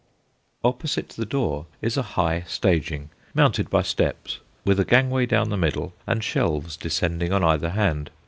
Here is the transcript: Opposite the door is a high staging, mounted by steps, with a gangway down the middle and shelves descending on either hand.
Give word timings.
Opposite 0.63 1.09
the 1.09 1.27
door 1.27 1.67
is 1.79 1.95
a 1.95 2.01
high 2.17 2.43
staging, 2.47 3.11
mounted 3.35 3.69
by 3.69 3.83
steps, 3.83 4.39
with 4.65 4.79
a 4.79 4.83
gangway 4.83 5.27
down 5.27 5.49
the 5.51 5.57
middle 5.57 5.93
and 6.07 6.23
shelves 6.23 6.75
descending 6.75 7.31
on 7.31 7.43
either 7.43 7.69
hand. 7.69 8.09